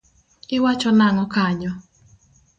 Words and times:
Iwacho 0.55 0.89
nango 0.97 1.25
kanyo. 1.35 1.71